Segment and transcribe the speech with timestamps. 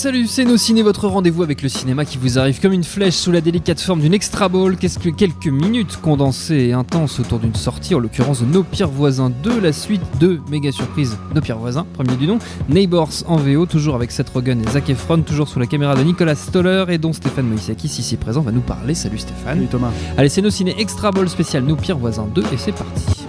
[0.00, 3.16] Salut, c'est Nos Ciné, votre rendez-vous avec le cinéma qui vous arrive comme une flèche
[3.16, 4.78] sous la délicate forme d'une extra ball.
[4.78, 8.88] Qu'est-ce que quelques minutes condensées et intenses autour d'une sortie, en l'occurrence de Nos Pires
[8.88, 12.38] Voisins 2, la suite de méga surprise Nos Pires Voisins, premier du nom,
[12.70, 16.02] Neighbors en VO, toujours avec Seth Rogen et Zac Efron, toujours sous la caméra de
[16.02, 18.94] Nicolas Stoller et dont Stéphane Moïsakis, ici présent, va nous parler.
[18.94, 19.56] Salut Stéphane.
[19.56, 19.92] Salut Thomas.
[20.16, 23.19] Allez, c'est Nos Ciné Extra Ball spécial Nos Pires Voisins 2 et c'est parti.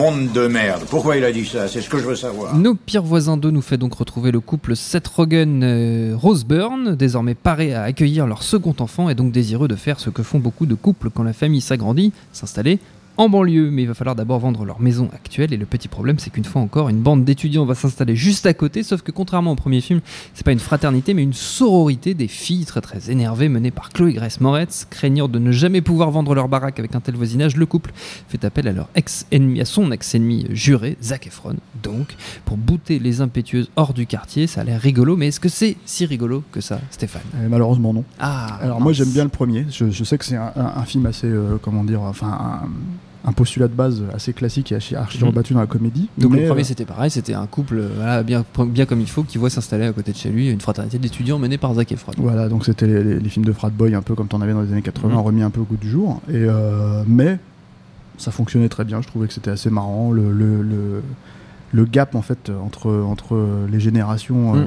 [0.00, 0.84] Monde de merde.
[0.88, 1.68] Pourquoi il a dit ça?
[1.68, 2.56] C'est ce que je veux savoir.
[2.56, 6.16] Nos pires voisins 2 nous fait donc retrouver le couple Seth Rogen euh,
[6.96, 10.38] désormais paré à accueillir leur second enfant et donc désireux de faire ce que font
[10.38, 12.78] beaucoup de couples quand la famille s'agrandit, s'installer
[13.20, 15.52] en banlieue, mais il va falloir d'abord vendre leur maison actuelle.
[15.52, 18.54] Et le petit problème c'est qu'une fois encore une bande d'étudiants va s'installer juste à
[18.54, 20.00] côté, sauf que contrairement au premier film,
[20.32, 24.14] c'est pas une fraternité mais une sororité des filles très très énervées menées par Chloé
[24.14, 27.66] Grace Moretz, craignant de ne jamais pouvoir vendre leur baraque avec un tel voisinage, le
[27.66, 27.92] couple
[28.28, 33.20] fait appel à leur ex-ennemi, à son ex-ennemi juré, Zac Efron, donc pour bouter les
[33.20, 36.60] impétueuses hors du quartier, ça a l'air rigolo, mais est-ce que c'est si rigolo que
[36.62, 37.20] ça, Stéphane?
[37.36, 38.04] Euh, malheureusement non.
[38.18, 39.66] Ah, Alors moi j'aime bien le premier.
[39.70, 42.68] Je, je sais que c'est un, un- un film assez, euh, comment dire, enfin un,
[43.24, 45.28] un postulat de base assez classique et archi, archi Mhm.
[45.28, 46.08] rebattu dans la comédie.
[46.16, 49.00] Donc Mais, le premier euh, c'était pareil, c'était un couple euh, voilà, bien, bien comme
[49.00, 51.74] il faut qui voit s'installer à côté de chez lui une fraternité d'étudiants menée par
[51.74, 52.12] Zac Efron.
[52.16, 54.52] Voilà, donc c'était les, les- les films de frat boy un peu comme t'en avais
[54.54, 55.20] dans les années 80, Mhm.
[55.20, 56.22] remis un peu au goût du jour.
[56.28, 57.38] Et euh, mais
[58.16, 59.02] ça fonctionnait très bien.
[59.02, 60.12] Je trouvais que c'était assez marrant.
[60.12, 61.02] Le, le, le,
[61.72, 64.54] le gap en fait entre entre les générations.
[64.56, 64.64] Euh,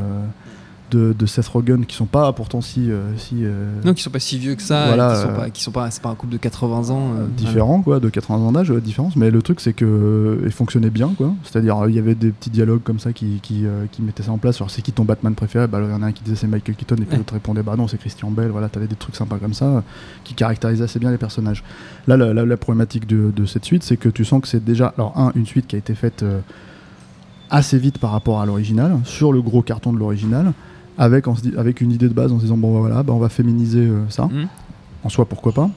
[0.92, 4.12] de, de Seth Rogen qui sont pas pourtant si, euh, si euh, Non, qui sont
[4.12, 6.02] pas si vieux que ça, Voilà, et qui sont euh, pas, qui sont pas, c'est
[6.04, 7.14] pas un couple de 80 ans.
[7.18, 9.16] euh, différents quoi de 80 ans d'âge différence.
[9.16, 11.34] Mais le truc c'est que euh, il fonctionnait bien quoi.
[11.44, 14.24] C'est à dire il y avait des petits dialogues comme ça qui, qui, qui mettaient
[14.24, 14.60] ça en place.
[14.60, 15.68] Genre c'est qui ton Batman préféré?
[15.68, 16.96] Bah alors, il y en a un qui disait c'est Michael Keaton.
[16.98, 18.50] Et puis l'autre répondait bah non c'est Christian Bale.
[18.52, 19.84] Voilà t'avais des trucs sympas comme ça
[20.24, 21.64] qui caractérisaient assez bien les personnages.
[22.08, 24.64] Là la, la- la problématique de, de cette suite c'est que tu sens que c'est
[24.64, 26.24] déjà alors un une suite qui a été faite
[27.50, 30.54] assez vite par rapport à l'original sur le gros carton de l'original
[30.98, 33.20] avec, se avec une idée de base en se disant bon bah, voilà bah, on
[33.20, 34.48] va féminiser euh, ça Mhm.
[35.04, 35.70] en soi pourquoi pas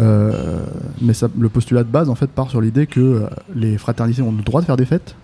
[0.00, 0.64] Euh,
[1.02, 4.22] mais ça, le postulat de base en fait part sur l'idée que euh, les fraternités
[4.22, 5.16] ont le droit de faire des fêtes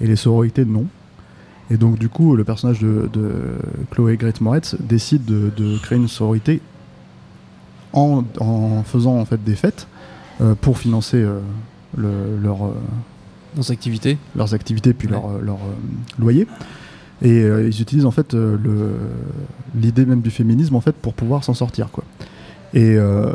[0.00, 0.86] et les sororités non
[1.70, 3.30] et donc du coup le personnage de, de
[3.90, 6.62] Chloé Grace Moretz décide de, de créer une sororité
[7.92, 9.86] en, en faisant en fait des fêtes
[10.40, 11.18] euh, pour financer
[11.96, 12.72] le- leur, euh,
[13.54, 14.16] Dans cette activité.
[14.34, 15.12] leurs activités puis Ouais.
[15.14, 15.58] leur, leur,
[16.18, 16.46] loyer.
[17.22, 18.58] Et euh, ils utilisent en fait euh,
[19.74, 22.04] l'idée même du féminisme en fait pour pouvoir s'en sortir quoi.
[22.74, 23.32] Et euh,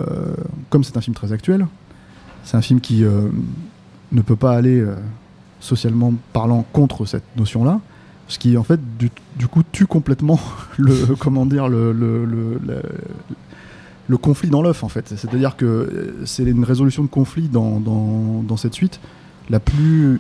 [0.70, 1.66] comme c'est un film très actuel,
[2.44, 3.04] c'est un film qui
[4.12, 4.86] ne peut pas aller
[5.60, 7.80] socialement parlant contre cette notion-là,
[8.28, 10.40] ce qui en fait du, coup tue complètement
[10.78, 12.18] le comment dire le, le,
[14.18, 15.08] conflit dans l'œuf en fait.
[15.08, 19.00] C'est-à-dire que c'est une résolution de conflit dans, dans cette suite
[19.50, 20.20] la plus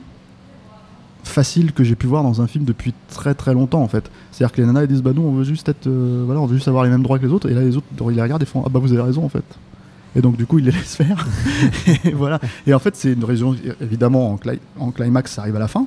[1.23, 4.09] facile que j'ai pu voir dans un film depuis très très longtemps en fait.
[4.31, 6.45] C'est-à-dire que les nanas elles disent bah nous on veut juste être euh, voilà on
[6.45, 8.21] veut juste avoir les mêmes droits que les autres et là les autres ils les
[8.21, 9.43] regardent et font ah bah vous avez raison en fait.
[10.15, 11.25] Et donc du coup ils les laissent faire.
[12.05, 12.39] et voilà.
[12.67, 15.67] Et en fait c'est une raison évidemment en, cli- en climax ça arrive à la
[15.67, 15.85] fin.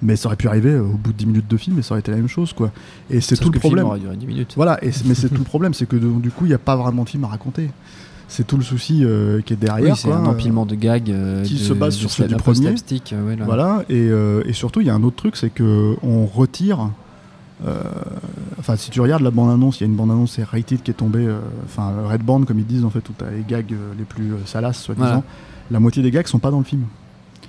[0.00, 1.92] Mais ça aurait pu arriver euh, au bout de 10 minutes de film et ça
[1.94, 2.70] aurait été la même chose quoi.
[3.10, 3.84] Et c'est tout que le problème.
[3.84, 4.52] film aurait duré 10 minutes.
[4.54, 6.76] Voilà, et mais c'est tout le problème, c'est que du coup, il n'y a pas
[6.76, 7.68] vraiment de film à raconter.
[8.30, 9.94] C'est tout le souci euh, qui est derrière.
[9.94, 12.42] oui, c'est un empilement de gags euh, qui de- se base sur celui slap- du
[12.42, 12.66] premier.
[13.14, 13.36] euh, ouais.
[13.44, 16.90] Voilà, et, euh, et surtout, il y a un autre truc, c'est que on retire.
[18.58, 20.94] Enfin, si tu regardes la bande-annonce, il y a une bande-annonce, c'est Rated qui est
[20.94, 21.26] tombée.
[21.64, 24.32] Enfin, Red Band, comme ils disent, en fait, où tu as les gags les plus
[24.46, 25.06] salaces, soi-disant.
[25.06, 25.22] Voilà.
[25.70, 26.82] La moitié des gags sont pas dans le film.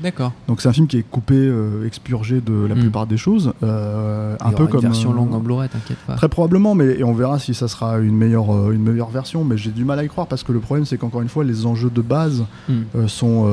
[0.01, 0.31] D'accord.
[0.47, 2.79] Donc, c'est un film qui est coupé, euh, expurgé de la Mm.
[2.79, 3.53] plupart des choses.
[3.63, 4.81] euh, un peu comme.
[4.81, 6.15] une version euh, longue en Blu-ray, t'inquiète pas.
[6.15, 9.43] Très probablement, mais et on verra si ça sera une meilleure, une meilleure version.
[9.43, 11.43] Mais j'ai du mal à y croire parce que le problème, c'est qu'encore une fois,
[11.43, 13.07] les enjeux de base Hmm.
[13.07, 13.45] sont,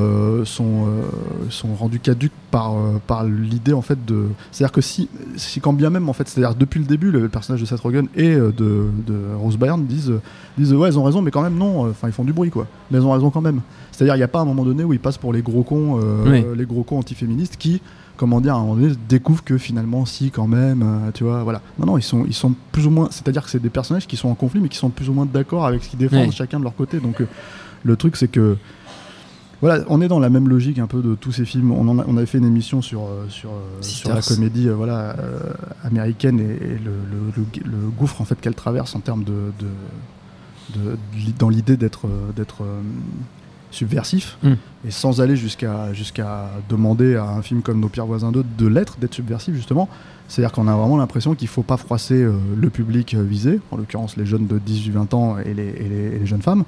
[0.45, 0.85] sont,
[1.49, 2.73] sont rendus caduques par,
[3.07, 4.25] par l'idée en fait de.
[4.51, 7.61] C'est-à-dire que si, si quand bien même en fait, c'est-à-dire depuis le début, le personnage
[7.61, 10.13] de Seth Rogen et de, de Rose Byrne disent,
[10.57, 11.89] disent ouais, ils ont raison, mais quand même non.
[11.89, 12.67] Enfin, ils font du bruit quoi.
[12.91, 13.61] Mais ils ont raison quand même.
[13.91, 15.99] C'est-à-dire, il n'y a pas un moment donné où ils passent pour les gros cons,
[15.99, 16.57] euh, Oui.
[16.57, 17.81] les gros cons antiféministes qui
[18.15, 21.43] comment dire, à un moment donné, découvrent que finalement, si, quand même, euh, tu vois,
[21.43, 21.61] voilà.
[21.77, 24.17] Non, non, ils sont, ils sont plus ou moins, c'est-à-dire que c'est des personnages qui
[24.17, 26.57] sont en conflit, mais qui sont plus ou moins d'accord avec ce qu'ils défendent chacun
[26.57, 26.99] de leur côté.
[26.99, 27.27] Donc, euh,
[27.83, 28.57] le truc, c'est que,
[29.61, 31.71] voilà, on est dans la même logique un peu de tous ces films.
[31.71, 34.67] On, en a- on avait fait une émission sur, euh, sur, euh, sur la comédie
[34.67, 35.39] euh, voilà, euh,
[35.83, 39.51] américaine et, et le, le- le- le gouffre en fait qu'elle traverse en termes de,
[39.59, 40.97] de, de- de-
[41.37, 42.81] dans l'idée d'être euh, d'être euh,
[43.71, 44.53] subversif Mm.
[44.87, 48.67] et sans aller jusqu'à jusqu'à demander à un film comme Nos pires voisins 2 de
[48.67, 49.89] l'être, d'être subversif justement.
[50.27, 53.77] C'est-à-dire qu'on a vraiment l'impression qu'il faut pas froisser euh, le public euh, visé, en
[53.77, 56.63] l'occurrence les jeunes de 18-20 ans et les, et les- et les jeunes femmes.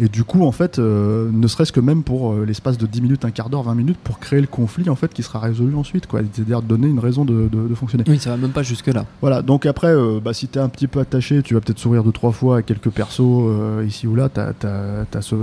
[0.00, 3.02] Et du coup, en fait, euh, ne serait-ce que même pour euh, l'espace de 10
[3.02, 5.74] minutes, un quart d'heure, 20 minutes, pour créer le conflit en fait qui sera résolu
[5.74, 6.20] ensuite, quoi.
[6.32, 8.04] C'est-à-dire donner une raison de, de- de fonctionner.
[8.06, 9.06] Oui, ça va même pas jusque-là.
[9.20, 12.04] Voilà, donc après, euh, bah, si t'es un petit peu attaché, tu vas peut-être sourire
[12.04, 14.28] deux, trois fois à quelques persos euh, ici ou là.
[14.28, 14.52] T'as,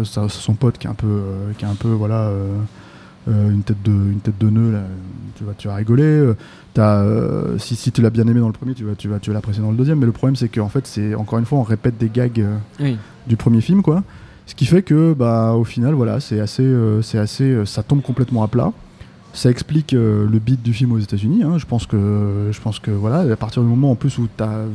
[0.06, 1.22] ça- son pote qui est un peu,
[1.58, 2.31] qui est un peu voilà,
[3.28, 4.84] une, tête de, une tête de nœud, là,
[5.38, 6.31] tu, vas, tu vas rigoler.
[6.78, 9.30] euh, si, si tu l'as bien aimé dans le premier, tu vas, tu vas, tu
[9.31, 10.00] vas l'apprécier dans le deuxième.
[10.00, 12.56] Mais le problème, c'est qu'en fait, c'est encore une fois, on répète des gags euh,
[12.80, 12.98] Oui.
[13.28, 14.04] du premier film, quoi.
[14.45, 17.83] Ce qui fait que, bah, au final, voilà, c'est assez, euh, c'est assez, euh, ça
[17.83, 18.71] tombe complètement à plat.
[19.33, 21.44] Ça explique euh, le beat du film aux États-Unis.
[21.44, 21.57] hein.
[21.57, 24.65] Je pense que, je pense que, voilà, à partir du moment en plus où t'as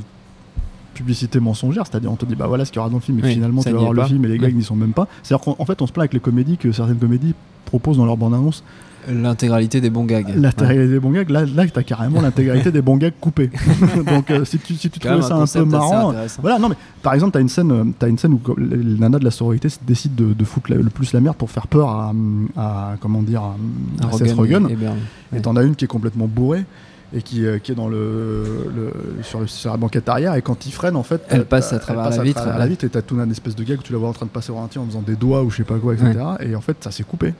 [0.92, 3.18] publicité mensongère, c'est-à-dire on te dit bah voilà ce qu'il y aura dans le film
[3.20, 5.08] et Oui, finalement tu vas voir le film et les gags n'y sont même pas.
[5.22, 7.34] C'est-à-dire qu'en en fait on se plaint avec les comédies que certaines comédies
[7.70, 8.62] proposent dans leur bande-annonce
[9.08, 10.26] L'intégralité des bons gags.
[10.26, 10.34] Ouais.
[10.36, 11.30] l'intégralité des bons gags.
[11.30, 13.50] Là, là t'as carrément l'intégralité des bons gags coupés.
[14.06, 16.12] Donc euh, si tu, si tu trouvais ça un peu marrant,
[16.42, 19.18] voilà, non, mais par exemple, t'as une scène, euh, t'as une scène où les nanas
[19.18, 21.88] de la sororité décident de, de foutre la- le plus la merde pour faire peur
[21.88, 22.12] à,
[22.58, 23.56] à comment dire, à,
[24.02, 24.68] à Un Seth Rogen Rogen.
[24.68, 24.84] et.
[24.84, 25.40] Et Ouais.
[25.40, 26.64] t'en as une qui est complètement bourrée
[27.12, 30.42] et qui, euh, qui est dans le, le- sur, le- sur la banquette arrière et
[30.42, 32.64] quand il freine en fait Elle passe à travers passe la à vitre, travers la
[32.64, 32.70] ouais.
[32.70, 34.30] vitre et t'as tout un espèce de gag où tu la vois en train de
[34.30, 36.60] passer au ralenti en faisant des doigts ou je sais pas quoi etc et en
[36.60, 37.34] fait ça s'est coupé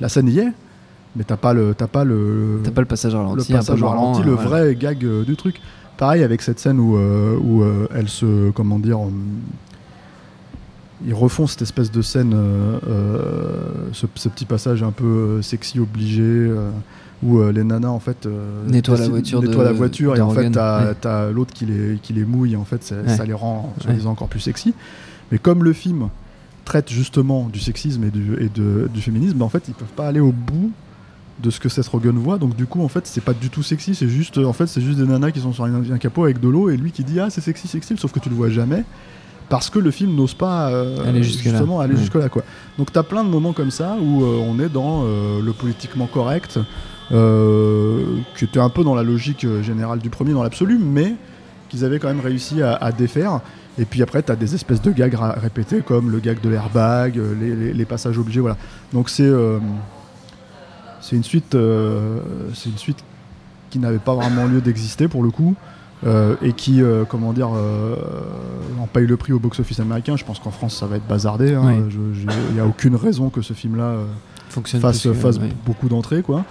[0.00, 0.52] la scène y est
[1.16, 3.82] mais t'as pas le t'as pas le T'as pas le passage le ralenti, un passage
[3.82, 4.48] ralenti, le voilà.
[4.48, 5.60] vrai gag euh, du truc.
[5.96, 8.50] Pareil avec cette scène où, euh, où euh, elle se.
[8.50, 8.98] Comment dire.
[11.06, 12.34] ils refont cette espèce de scène,
[13.92, 16.50] ce, ce petit passage un peu sexy obligé,
[17.24, 20.20] où euh, les nanas en fait euh, Nettoient la voiture de- nettoient la voiture et
[20.20, 21.32] en fait t'as ouais.
[21.32, 23.16] l'autre qui les, qui les mouille et en fait ça, Ouais.
[23.16, 24.06] ça les rend Ouais.
[24.06, 24.74] encore plus sexy.
[25.32, 26.08] Mais comme le film
[26.64, 30.06] traite justement du sexisme et du, et de- du féminisme, en fait ils peuvent pas
[30.08, 30.70] aller au bout
[31.42, 33.62] de ce que Seth Rogen voit donc du coup en fait c'est pas du tout
[33.64, 36.22] sexy c'est juste en fait c'est juste des nanas qui sont sur un, un capot
[36.24, 38.36] avec de l'eau et lui qui dit ah c'est sexy sexy sauf que tu le
[38.36, 38.84] vois jamais
[39.48, 41.50] parce que le film n'ose pas euh, Aller jusque-là.
[41.52, 42.00] justement aller Ouais.
[42.00, 42.42] jusque là quoi
[42.78, 46.06] donc t'as plein de moments comme ça où euh, on est dans euh, le politiquement
[46.06, 46.58] correct
[47.10, 51.14] qui était un peu dans la logique générale du premier dans l'absolu mais
[51.68, 53.40] qu'ils avaient quand même réussi à, à défaire
[53.78, 57.54] et puis après t'as des espèces de gags répétés comme le gag de l'airbag les,
[57.54, 58.56] les- les passages obligés voilà
[58.92, 59.30] donc c'est
[61.00, 61.56] c'est une suite
[62.54, 62.98] c'est une suite
[63.70, 65.54] qui n'avait pas vraiment lieu d'exister pour le coup
[66.06, 67.96] euh, et qui euh, comment dire euh,
[68.78, 71.54] en paye le prix au box-office américain je pense qu'en France ça va être bazardé
[71.54, 71.62] hein.
[71.64, 72.26] Oui.
[72.48, 73.96] Il n'y a aucune raison que ce film là
[74.50, 75.48] Fonctionne fasse, ouais.
[75.64, 76.44] beaucoup d'entrées quoi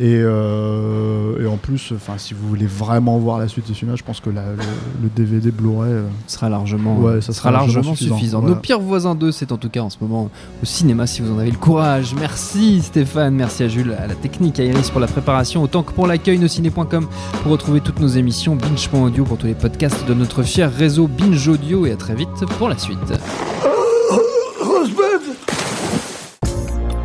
[0.00, 3.78] et, euh, et en plus enfin si vous voulez vraiment voir la suite de ce
[3.78, 4.56] film là je pense que la- le,
[5.02, 8.16] le DVD Blu-ray euh, sera largement, Ouais, ça sera sera largement largement suffisant.
[8.16, 10.30] suffisant, Nos pires voisins 2, c'est en tout cas en ce moment
[10.62, 12.14] au cinéma si vous en avez le courage.
[12.18, 15.92] Merci Stéphane, merci à Jules, à la technique, à Iris pour la préparation, autant que
[15.92, 17.06] pour l'accueil, nosciné.com
[17.42, 21.46] pour retrouver toutes nos émissions, binge.audio pour tous les podcasts de notre fier réseau Binge
[21.46, 22.28] Audio et à très vite
[22.58, 22.98] pour la suite.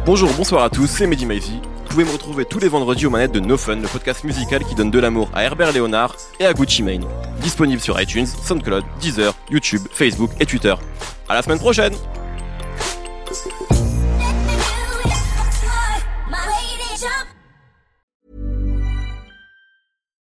[0.07, 1.27] Bonjour, bonsoir à tous, c'est Mehdi
[1.89, 4.75] pouvez me retrouver tous les vendredis aux manettes de No Fun, le podcast musical qui
[4.75, 7.03] donne de l'amour à Herbert Léonard et à Gucci Mane.
[7.41, 10.75] Disponible sur iTunes, SoundCloud, Deezer, YouTube, Facebook et Twitter.
[11.27, 11.93] À la semaine prochaine